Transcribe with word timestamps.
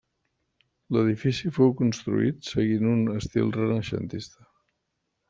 L'edifici 0.95 1.51
fou 1.57 1.75
construït 1.81 2.49
seguint 2.53 2.87
un 2.93 3.05
estil 3.21 3.53
renaixentista. 3.59 4.49